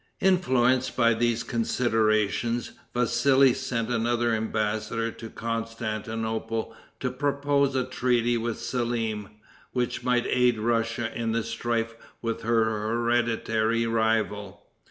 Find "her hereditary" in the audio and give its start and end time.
12.41-13.85